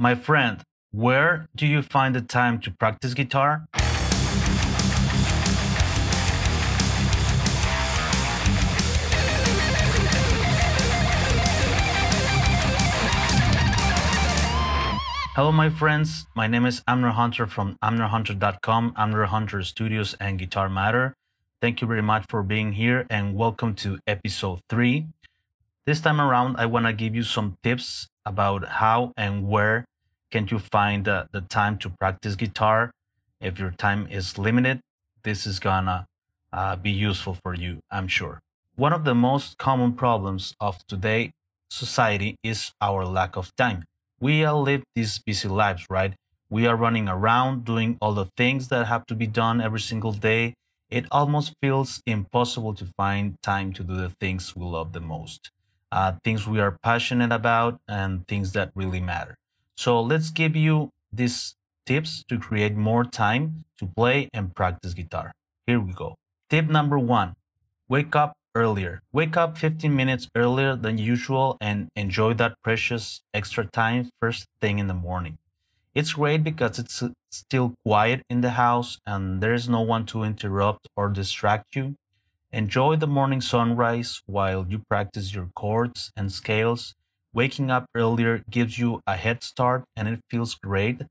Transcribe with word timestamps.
My 0.00 0.14
friend, 0.14 0.62
where 0.92 1.48
do 1.56 1.66
you 1.66 1.82
find 1.82 2.14
the 2.14 2.20
time 2.20 2.60
to 2.60 2.70
practice 2.70 3.14
guitar? 3.14 3.66
Hello, 15.34 15.50
my 15.50 15.68
friends. 15.68 16.26
My 16.36 16.46
name 16.46 16.64
is 16.64 16.80
Amner 16.82 17.10
Hunter 17.10 17.48
from 17.48 17.76
AmnerHunter.com, 17.82 18.92
Amner 18.92 19.26
Hunter 19.26 19.64
Studios, 19.64 20.14
and 20.20 20.38
Guitar 20.38 20.68
Matter. 20.68 21.16
Thank 21.60 21.80
you 21.80 21.88
very 21.88 22.02
much 22.02 22.24
for 22.28 22.44
being 22.44 22.74
here 22.74 23.04
and 23.10 23.34
welcome 23.34 23.74
to 23.82 23.98
episode 24.06 24.60
three. 24.68 25.08
This 25.86 26.00
time 26.00 26.20
around, 26.20 26.54
I 26.56 26.66
want 26.66 26.86
to 26.86 26.92
give 26.92 27.16
you 27.16 27.24
some 27.24 27.56
tips 27.64 28.06
about 28.24 28.68
how 28.68 29.12
and 29.16 29.48
where 29.48 29.86
can 30.30 30.46
you 30.50 30.58
find 30.58 31.04
the, 31.04 31.28
the 31.32 31.40
time 31.42 31.78
to 31.78 31.90
practice 31.90 32.36
guitar. 32.36 32.90
If 33.40 33.58
your 33.58 33.70
time 33.70 34.08
is 34.10 34.38
limited, 34.38 34.80
this 35.22 35.46
is 35.46 35.58
gonna 35.58 36.06
uh, 36.52 36.76
be 36.76 36.90
useful 36.90 37.34
for 37.42 37.54
you, 37.54 37.80
I'm 37.90 38.08
sure. 38.08 38.40
One 38.76 38.92
of 38.92 39.04
the 39.04 39.14
most 39.14 39.58
common 39.58 39.92
problems 39.92 40.54
of 40.60 40.78
today 40.86 41.32
society 41.70 42.36
is 42.42 42.72
our 42.80 43.04
lack 43.04 43.36
of 43.36 43.54
time 43.56 43.84
we 44.20 44.44
all 44.44 44.62
live 44.62 44.82
these 44.94 45.18
busy 45.20 45.48
lives, 45.48 45.86
right? 45.88 46.14
We 46.50 46.66
are 46.66 46.76
running 46.76 47.08
around 47.08 47.64
doing 47.64 47.98
all 48.00 48.14
the 48.14 48.26
things 48.36 48.68
that 48.68 48.86
have 48.86 49.06
to 49.06 49.14
be 49.14 49.26
done 49.26 49.60
every 49.60 49.80
single 49.80 50.12
day. 50.12 50.54
It 50.90 51.06
almost 51.12 51.54
feels 51.60 52.02
impossible 52.06 52.74
to 52.74 52.86
find 52.96 53.36
time 53.42 53.72
to 53.74 53.84
do 53.84 53.94
the 53.94 54.10
things 54.10 54.56
we 54.56 54.64
love 54.64 54.92
the 54.92 55.00
most, 55.00 55.50
uh, 55.92 56.14
things 56.24 56.46
we 56.48 56.58
are 56.58 56.78
passionate 56.82 57.30
about, 57.30 57.78
and 57.86 58.26
things 58.26 58.52
that 58.52 58.70
really 58.74 59.00
matter. 59.00 59.36
So 59.78 60.00
let's 60.00 60.30
give 60.30 60.56
you 60.56 60.90
these 61.12 61.54
tips 61.86 62.24
to 62.28 62.36
create 62.36 62.74
more 62.74 63.04
time 63.04 63.64
to 63.78 63.86
play 63.86 64.28
and 64.34 64.52
practice 64.52 64.92
guitar. 64.92 65.30
Here 65.68 65.78
we 65.78 65.92
go. 65.92 66.16
Tip 66.50 66.66
number 66.66 66.98
one 66.98 67.34
wake 67.88 68.16
up 68.16 68.32
earlier. 68.56 69.02
Wake 69.12 69.36
up 69.36 69.56
15 69.56 69.94
minutes 69.94 70.28
earlier 70.34 70.74
than 70.74 70.98
usual 70.98 71.56
and 71.60 71.90
enjoy 71.94 72.34
that 72.34 72.56
precious 72.64 73.20
extra 73.32 73.66
time 73.66 74.10
first 74.20 74.46
thing 74.60 74.80
in 74.80 74.88
the 74.88 74.94
morning. 74.94 75.38
It's 75.94 76.14
great 76.14 76.42
because 76.42 76.80
it's 76.80 77.04
still 77.30 77.74
quiet 77.84 78.22
in 78.28 78.40
the 78.40 78.58
house 78.58 78.98
and 79.06 79.40
there's 79.40 79.68
no 79.68 79.82
one 79.82 80.06
to 80.06 80.24
interrupt 80.24 80.88
or 80.96 81.08
distract 81.08 81.76
you. 81.76 81.94
Enjoy 82.50 82.96
the 82.96 83.06
morning 83.06 83.40
sunrise 83.40 84.22
while 84.26 84.66
you 84.68 84.80
practice 84.80 85.32
your 85.32 85.50
chords 85.54 86.10
and 86.16 86.32
scales. 86.32 86.96
Waking 87.38 87.70
up 87.70 87.86
earlier 87.94 88.42
gives 88.50 88.80
you 88.80 89.00
a 89.06 89.14
head 89.14 89.44
start 89.44 89.84
and 89.94 90.08
it 90.08 90.18
feels 90.28 90.56
great 90.56 91.02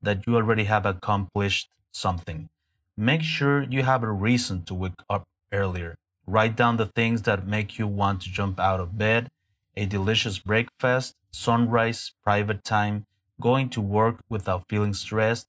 that 0.00 0.24
you 0.28 0.36
already 0.36 0.62
have 0.62 0.86
accomplished 0.86 1.70
something. 1.90 2.50
Make 2.96 3.22
sure 3.22 3.64
you 3.64 3.82
have 3.82 4.04
a 4.04 4.12
reason 4.12 4.62
to 4.66 4.74
wake 4.74 5.02
up 5.10 5.24
earlier. 5.52 5.96
Write 6.24 6.54
down 6.54 6.76
the 6.76 6.86
things 6.86 7.22
that 7.22 7.48
make 7.48 7.80
you 7.80 7.88
want 7.88 8.22
to 8.22 8.30
jump 8.30 8.60
out 8.60 8.78
of 8.78 8.96
bed 8.96 9.28
a 9.76 9.86
delicious 9.86 10.38
breakfast, 10.38 11.16
sunrise, 11.32 12.12
private 12.22 12.62
time, 12.62 13.04
going 13.40 13.68
to 13.70 13.80
work 13.80 14.20
without 14.28 14.68
feeling 14.68 14.94
stressed, 14.94 15.48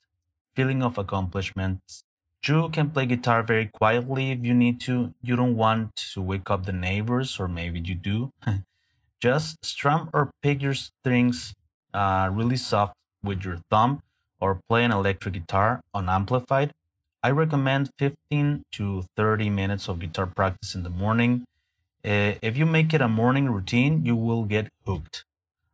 feeling 0.55 0.81
of 0.81 0.97
accomplishments. 0.97 2.05
You 2.43 2.69
can 2.69 2.89
play 2.89 3.05
guitar 3.05 3.43
very 3.43 3.67
quietly 3.67 4.31
if 4.31 4.43
you 4.43 4.55
need 4.55 4.81
to. 4.87 5.13
You 5.21 5.35
don't 5.35 5.55
want 5.55 5.95
to 6.13 6.23
wake 6.23 6.49
up 6.49 6.65
the 6.65 6.73
neighbors, 6.73 7.39
or 7.39 7.47
maybe 7.47 7.79
you 7.79 7.93
do. 7.93 8.33
Just 9.23 9.63
strum 9.63 10.09
or 10.13 10.31
pick 10.43 10.61
your 10.61 10.73
strings 10.73 11.53
uh, 11.93 12.29
really 12.31 12.57
soft 12.57 12.93
with 13.23 13.45
your 13.45 13.59
thumb, 13.69 14.01
or 14.41 14.59
play 14.67 14.83
an 14.83 14.91
electric 14.91 15.33
guitar 15.35 15.79
unamplified 15.93 16.73
I 17.25 17.31
recommend 17.31 17.89
15 17.99 18.65
to 18.73 19.05
30 19.15 19.49
minutes 19.49 19.87
of 19.87 19.99
guitar 19.99 20.27
practice 20.27 20.75
in 20.75 20.83
the 20.83 20.89
morning. 20.89 21.45
Uh, 22.03 22.33
if 22.41 22.57
you 22.57 22.65
make 22.65 22.93
it 22.93 22.99
a 22.99 23.07
morning 23.07 23.49
routine, 23.49 24.05
you 24.05 24.13
will 24.17 24.43
get 24.43 24.67
hooked. 24.85 25.23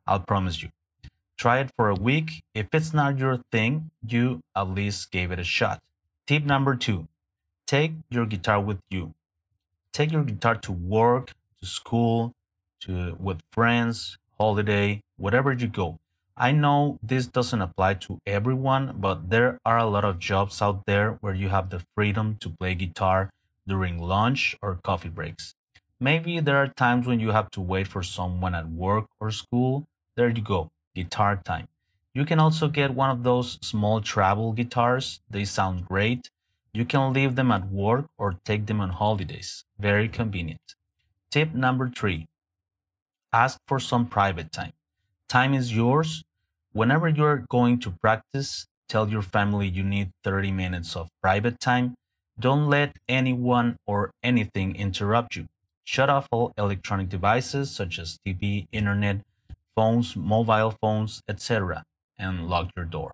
I'll 0.06 0.20
promise 0.20 0.62
you. 0.62 0.70
Try 1.38 1.62
it 1.62 1.72
for 1.76 1.90
a 1.90 1.96
week. 1.96 2.44
If 2.54 2.68
it's 2.72 2.94
not 2.94 3.18
your 3.18 3.40
thing, 3.52 3.90
you 4.06 4.42
at 4.56 4.70
least 4.70 5.09
gave 5.09 5.32
it 5.32 5.40
a 5.40 5.44
shot. 5.44 5.80
Tip 6.28 6.44
number 6.44 6.76
two 6.76 7.08
take 7.66 7.94
your 8.12 8.28
guitar 8.28 8.62
with 8.62 8.80
you. 8.92 9.16
Take 9.92 10.12
your 10.12 10.24
guitar 10.24 10.56
to 10.56 10.72
work, 10.72 11.34
to 11.62 11.66
school, 11.66 12.34
to 12.81 13.16
with 13.19 13.41
friends, 13.51 14.17
holiday, 14.38 15.01
whatever 15.17 15.53
you 15.53 15.67
go. 15.67 16.00
I 16.38 16.51
know 16.51 17.00
this 17.03 17.28
doesn't 17.28 17.62
apply 17.62 17.95
to 18.06 18.19
everyone, 18.25 18.95
but 18.97 19.29
there 19.29 19.59
are 19.66 19.78
a 19.78 19.85
lot 19.85 20.06
of 20.06 20.19
jobs 20.19 20.62
out 20.62 20.85
there 20.85 21.17
where 21.19 21.34
you 21.34 21.50
have 21.50 21.69
the 21.69 21.84
freedom 21.95 22.38
to 22.40 22.50
play 22.50 22.75
guitar 22.75 23.29
during 23.67 24.00
lunch 24.00 24.56
or 24.62 24.79
coffee 24.84 25.09
breaks. 25.09 25.53
Maybe 26.00 26.40
there 26.40 26.56
are 26.56 26.67
times 26.69 27.06
when 27.06 27.19
you 27.19 27.31
have 27.31 27.51
to 27.51 27.62
wait 27.62 27.88
for 27.88 28.03
someone 28.03 28.56
at 28.56 28.69
work 28.69 29.07
or 29.19 29.31
school. 29.31 29.85
There 30.16 30.29
you 30.29 30.41
go, 30.41 30.72
guitar 30.96 31.35
time. 31.44 31.67
You 32.13 32.23
can 32.23 32.40
also 32.40 32.69
get 32.69 32.96
one 32.96 33.09
of 33.09 33.23
those 33.23 33.59
small 33.61 34.00
travel 34.00 34.53
guitars. 34.53 35.19
They 35.29 35.44
sound 35.44 35.85
great. 35.85 36.29
You 36.73 36.85
can 36.85 37.11
leave 37.11 37.35
them 37.35 37.51
at 37.51 37.69
work 37.69 38.06
or 38.17 38.40
take 38.46 38.66
them 38.66 38.79
on 38.79 38.91
holidays. 38.91 39.66
Very 39.78 40.07
convenient. 40.07 40.75
Tip 41.31 41.53
number 41.53 41.90
three 41.90 42.28
ask 43.31 43.59
for 43.67 43.79
some 43.79 44.06
private 44.06 44.51
time. 44.51 44.73
Time 45.28 45.53
is 45.53 45.75
yours. 45.75 46.23
Whenever 46.73 47.07
you're 47.07 47.45
going 47.50 47.79
to 47.79 47.91
practice, 47.91 48.66
tell 48.88 49.09
your 49.09 49.22
family 49.22 49.67
you 49.67 49.84
need 49.84 50.12
30 50.23 50.51
minutes 50.51 50.95
of 50.95 51.09
private 51.22 51.59
time. 51.59 51.95
Don't 52.40 52.69
let 52.69 52.95
anyone 53.07 53.78
or 53.85 54.12
anything 54.23 54.75
interrupt 54.75 55.35
you. 55.35 55.47
Shut 55.84 56.09
off 56.09 56.28
all 56.31 56.53
electronic 56.57 57.09
devices 57.09 57.72
such 57.72 58.00
as 58.00 58.19
TV, 58.25 58.67
internet, 58.72 59.22
phones, 59.75 60.16
mobile 60.16 60.72
phones, 60.81 61.22
etc., 61.28 61.84
and 62.17 62.47
lock 62.47 62.69
your 62.75 62.85
door. 62.85 63.13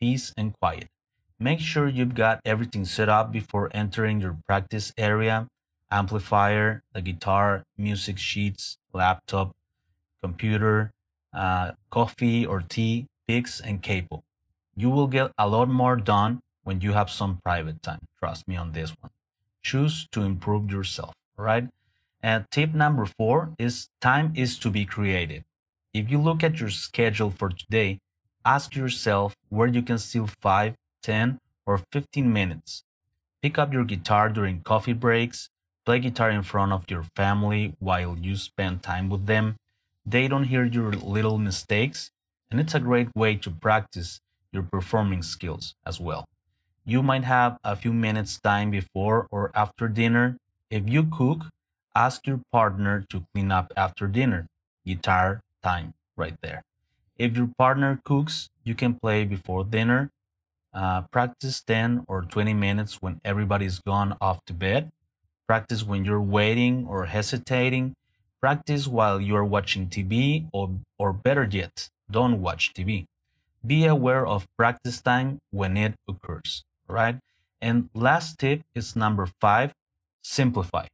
Peace 0.00 0.32
and 0.36 0.54
quiet. 0.60 0.88
Make 1.38 1.60
sure 1.60 1.88
you've 1.88 2.14
got 2.14 2.40
everything 2.44 2.84
set 2.84 3.08
up 3.08 3.32
before 3.32 3.70
entering 3.74 4.20
your 4.20 4.36
practice 4.46 4.92
area 4.96 5.48
amplifier, 5.94 6.82
the 6.92 7.00
guitar, 7.00 7.62
music 7.78 8.18
sheets, 8.18 8.78
laptop, 8.92 9.52
computer, 10.20 10.90
uh, 11.32 11.72
coffee 11.90 12.44
or 12.44 12.60
tea, 12.60 13.06
picks, 13.28 13.60
and 13.60 13.80
cable. 13.80 14.24
You 14.74 14.90
will 14.90 15.06
get 15.06 15.30
a 15.38 15.48
lot 15.48 15.68
more 15.68 15.96
done 15.96 16.40
when 16.64 16.80
you 16.80 16.92
have 16.92 17.10
some 17.10 17.38
private 17.44 17.80
time. 17.82 18.00
Trust 18.18 18.48
me 18.48 18.56
on 18.56 18.72
this 18.72 18.90
one. 19.00 19.12
Choose 19.62 20.08
to 20.10 20.22
improve 20.22 20.70
yourself, 20.70 21.14
right? 21.36 21.68
And 22.20 22.44
tip 22.50 22.74
number 22.74 23.06
four 23.06 23.54
is 23.58 23.88
time 24.00 24.32
is 24.34 24.58
to 24.58 24.70
be 24.70 24.84
created. 24.84 25.44
If 25.92 26.10
you 26.10 26.18
look 26.18 26.42
at 26.42 26.58
your 26.58 26.70
schedule 26.70 27.30
for 27.30 27.50
today, 27.50 27.98
ask 28.44 28.74
yourself 28.74 29.36
where 29.48 29.68
you 29.68 29.82
can 29.82 29.98
steal 29.98 30.26
5, 30.26 30.74
10, 31.02 31.38
or 31.66 31.78
15 31.92 32.32
minutes. 32.32 32.82
Pick 33.42 33.58
up 33.58 33.72
your 33.72 33.84
guitar 33.84 34.28
during 34.28 34.62
coffee 34.62 34.94
breaks, 34.94 35.50
play 35.84 35.98
guitar 35.98 36.30
in 36.30 36.42
front 36.42 36.72
of 36.72 36.84
your 36.88 37.04
family 37.16 37.74
while 37.78 38.16
you 38.18 38.36
spend 38.36 38.82
time 38.82 39.08
with 39.08 39.26
them, 39.26 39.56
they 40.06 40.28
don't 40.28 40.44
hear 40.44 40.64
your 40.64 40.92
little 40.92 41.38
mistakes, 41.38 42.10
and 42.50 42.60
it's 42.60 42.74
a 42.74 42.80
great 42.80 43.08
way 43.14 43.36
to 43.36 43.50
practice 43.50 44.20
your 44.52 44.62
performing 44.62 45.22
skills 45.22 45.74
as 45.86 45.98
well. 46.00 46.24
You 46.84 47.02
might 47.02 47.24
have 47.24 47.58
a 47.64 47.76
few 47.76 47.92
minutes 47.92 48.38
time 48.38 48.70
before 48.70 49.26
or 49.30 49.50
after 49.54 49.88
dinner. 49.88 50.36
If 50.70 50.88
you 50.88 51.04
cook, 51.04 51.46
ask 51.94 52.26
your 52.26 52.40
partner 52.52 53.04
to 53.08 53.24
clean 53.32 53.50
up 53.50 53.72
after 53.76 54.06
dinner. 54.06 54.46
Guitar 54.86 55.40
time 55.62 55.94
right 56.16 56.36
there. 56.42 56.62
If 57.16 57.36
your 57.36 57.48
partner 57.56 58.00
cooks, 58.04 58.50
you 58.64 58.74
can 58.74 58.94
play 58.94 59.24
before 59.24 59.64
dinner. 59.64 60.10
Uh, 60.74 61.02
practice 61.02 61.62
10 61.62 62.04
or 62.08 62.22
20 62.22 62.52
minutes 62.52 63.00
when 63.00 63.20
everybody's 63.24 63.78
gone 63.78 64.16
off 64.20 64.44
to 64.46 64.52
bed. 64.52 64.90
Practice 65.46 65.84
when 65.84 66.04
you're 66.04 66.20
waiting 66.20 66.86
or 66.86 67.06
hesitating 67.06 67.94
Practice 68.44 68.86
while 68.86 69.22
you 69.22 69.34
are 69.36 69.42
watching 69.42 69.86
TV, 69.88 70.50
or, 70.52 70.68
or 70.98 71.14
better 71.14 71.48
yet, 71.50 71.88
don't 72.10 72.42
watch 72.42 72.74
TV. 72.74 73.06
Be 73.64 73.86
aware 73.86 74.26
of 74.26 74.46
practice 74.58 75.00
time 75.00 75.38
when 75.50 75.78
it 75.78 75.94
occurs, 76.06 76.62
right? 76.86 77.16
And 77.62 77.88
last 77.94 78.38
tip 78.38 78.60
is 78.74 78.94
number 78.94 79.30
five 79.40 79.72
simplify. 80.20 80.88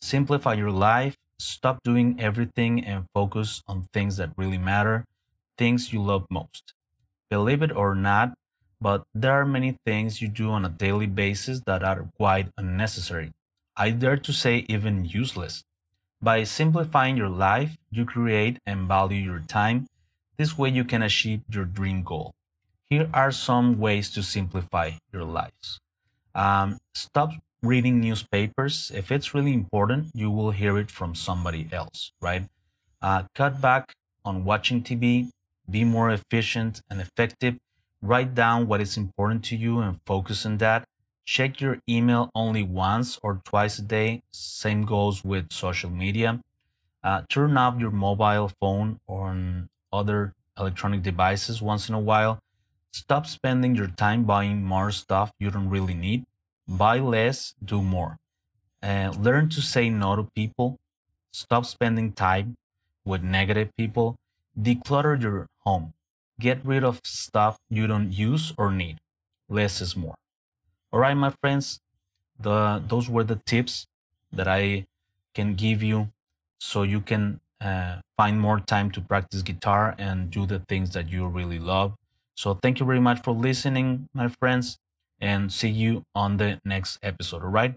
Simplify 0.00 0.52
your 0.52 0.70
life, 0.70 1.16
stop 1.36 1.82
doing 1.82 2.14
everything, 2.20 2.84
and 2.84 3.06
focus 3.12 3.60
on 3.66 3.88
things 3.92 4.16
that 4.18 4.30
really 4.36 4.58
matter, 4.58 5.04
things 5.58 5.92
you 5.92 6.00
love 6.00 6.24
most. 6.30 6.74
Believe 7.28 7.60
it 7.60 7.72
or 7.74 7.96
not, 7.96 8.38
but 8.80 9.02
there 9.12 9.32
are 9.32 9.44
many 9.44 9.76
things 9.84 10.22
you 10.22 10.28
do 10.28 10.50
on 10.50 10.64
a 10.64 10.68
daily 10.68 11.08
basis 11.08 11.60
that 11.66 11.82
are 11.82 12.06
quite 12.16 12.52
unnecessary. 12.56 13.32
I 13.76 13.90
dare 13.90 14.16
to 14.16 14.32
say, 14.32 14.64
even 14.68 15.04
useless. 15.04 15.64
By 16.22 16.44
simplifying 16.44 17.16
your 17.16 17.28
life, 17.28 17.76
you 17.90 18.04
create 18.04 18.58
and 18.64 18.86
value 18.86 19.20
your 19.20 19.40
time. 19.40 19.88
This 20.38 20.56
way 20.56 20.70
you 20.70 20.84
can 20.84 21.02
achieve 21.02 21.42
your 21.50 21.64
dream 21.64 22.02
goal. 22.02 22.34
Here 22.88 23.08
are 23.12 23.32
some 23.32 23.78
ways 23.78 24.10
to 24.10 24.22
simplify 24.22 24.92
your 25.12 25.24
lives. 25.24 25.80
Um, 26.34 26.78
stop 26.94 27.30
reading 27.62 28.00
newspapers. 28.00 28.92
If 28.94 29.10
it's 29.10 29.34
really 29.34 29.52
important, 29.52 30.10
you 30.14 30.30
will 30.30 30.52
hear 30.52 30.78
it 30.78 30.90
from 30.90 31.14
somebody 31.14 31.68
else, 31.72 32.12
right? 32.20 32.48
Uh, 33.02 33.24
cut 33.34 33.60
back 33.60 33.94
on 34.24 34.44
watching 34.44 34.82
TV, 34.82 35.30
be 35.68 35.84
more 35.84 36.10
efficient 36.10 36.80
and 36.88 37.00
effective. 37.00 37.56
Write 38.02 38.34
down 38.34 38.68
what 38.68 38.80
is 38.80 38.96
important 38.96 39.44
to 39.46 39.56
you 39.56 39.80
and 39.80 39.98
focus 40.06 40.46
on 40.46 40.58
that. 40.58 40.84
Check 41.24 41.60
your 41.60 41.78
email 41.88 42.30
only 42.34 42.62
once 42.62 43.18
or 43.22 43.40
twice 43.44 43.78
a 43.78 43.82
day. 43.82 44.22
Same 44.30 44.84
goes 44.84 45.24
with 45.24 45.52
social 45.52 45.90
media. 45.90 46.40
Uh, 47.02 47.22
turn 47.28 47.56
off 47.56 47.80
your 47.80 47.90
mobile 47.90 48.50
phone 48.60 49.00
or 49.06 49.66
other 49.92 50.34
electronic 50.58 51.02
devices 51.02 51.62
once 51.62 51.88
in 51.88 51.94
a 51.94 52.00
while. 52.00 52.38
Stop 52.92 53.26
spending 53.26 53.74
your 53.74 53.88
time 53.88 54.24
buying 54.24 54.62
more 54.62 54.90
stuff 54.90 55.32
you 55.38 55.50
don't 55.50 55.68
really 55.68 55.94
need. 55.94 56.24
Buy 56.68 56.98
less, 56.98 57.54
do 57.64 57.82
more. 57.82 58.16
Uh, 58.82 59.12
learn 59.18 59.48
to 59.48 59.60
say 59.60 59.88
no 59.88 60.16
to 60.16 60.28
people. 60.34 60.76
Stop 61.32 61.66
spending 61.66 62.12
time 62.12 62.56
with 63.04 63.22
negative 63.22 63.70
people. 63.76 64.16
Declutter 64.58 65.20
your 65.20 65.46
home. 65.60 65.92
Get 66.38 66.64
rid 66.64 66.84
of 66.84 67.00
stuff 67.04 67.58
you 67.68 67.86
don't 67.86 68.12
use 68.12 68.52
or 68.56 68.70
need. 68.70 68.98
Less 69.48 69.80
is 69.80 69.96
more. 69.96 70.14
All 70.94 71.00
right, 71.00 71.14
my 71.14 71.30
friends, 71.42 71.80
the 72.40 72.82
those 72.88 73.08
were 73.10 73.24
the 73.24 73.36
tips 73.46 73.86
that 74.32 74.48
I 74.48 74.86
can 75.34 75.54
give 75.56 75.82
you 75.82 76.10
so 76.60 76.84
you 76.84 77.00
can 77.02 77.40
uh, 77.60 78.00
find 78.16 78.40
more 78.40 78.60
time 78.60 78.90
to 78.92 79.02
practice 79.02 79.42
guitar 79.42 79.94
and 79.98 80.30
do 80.30 80.46
the 80.46 80.60
things 80.60 80.90
that 80.92 81.10
you 81.10 81.26
really 81.26 81.58
love. 81.58 81.94
So 82.36 82.54
thank 82.54 82.80
you 82.80 82.86
very 82.86 83.00
much 83.00 83.22
for 83.22 83.32
listening, 83.32 84.08
my 84.14 84.28
friends, 84.28 84.78
and 85.20 85.52
see 85.52 85.70
you 85.70 86.04
on 86.14 86.38
the 86.38 86.60
next 86.64 86.98
episode. 87.02 87.42
All 87.44 87.50
right. 87.50 87.74